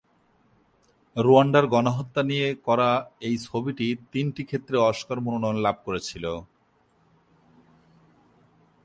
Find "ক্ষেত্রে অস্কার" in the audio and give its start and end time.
4.43-5.17